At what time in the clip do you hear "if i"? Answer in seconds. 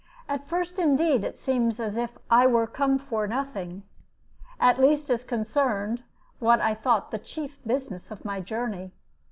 1.95-2.47